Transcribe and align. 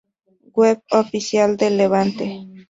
Web 0.55 0.79
oficial 0.89 1.57
del 1.57 1.77
Levante 1.77 2.43